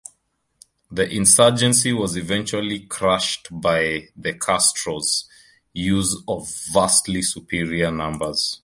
The 0.89 1.07
insurgency 1.07 1.93
was 1.93 2.17
eventually 2.17 2.79
crushed 2.87 3.49
by 3.51 4.09
the 4.15 4.33
Castros' 4.33 5.29
use 5.73 6.23
of 6.27 6.51
vastly 6.73 7.21
superior 7.21 7.91
numbers. 7.91 8.59